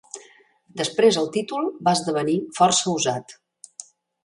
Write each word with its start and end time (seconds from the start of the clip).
Després 0.79 1.19
el 1.21 1.29
títol 1.35 1.69
va 1.89 1.95
esdevenir 1.99 2.39
força 2.61 2.97
usat. 2.97 3.39